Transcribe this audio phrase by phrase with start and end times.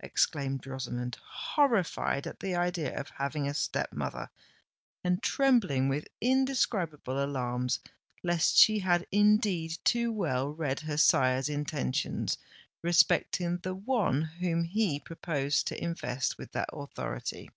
[0.00, 4.28] exclaimed Rosamond, horrified at the idea of having a step mother,
[5.04, 7.78] and trembling with indescribable alarms
[8.24, 12.38] lest she had indeed too well read her sire's intentions
[12.82, 17.48] respecting the one whom he proposed to invest with that authority.